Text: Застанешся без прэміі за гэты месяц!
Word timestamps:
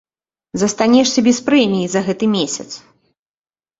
Застанешся 0.61 1.23
без 1.29 1.37
прэміі 1.49 1.87
за 1.93 1.99
гэты 2.11 2.25
месяц! 2.37 2.69